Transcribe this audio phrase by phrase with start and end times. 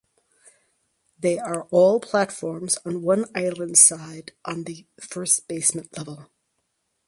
[1.19, 6.31] They are all platforms on one island side on the first basement level.